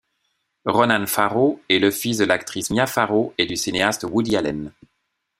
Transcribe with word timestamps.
Ronan 0.65 1.05
Farrow 1.05 1.61
est 1.69 1.77
le 1.77 1.91
fils 1.91 2.17
de 2.17 2.23
l'actrice 2.25 2.71
Mia 2.71 2.87
Farrow 2.87 3.35
et 3.37 3.45
du 3.45 3.55
cinéaste 3.55 4.03
Woody 4.03 4.35
Allen. 4.35 4.73